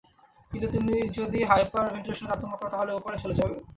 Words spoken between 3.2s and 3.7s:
চলে যাবে।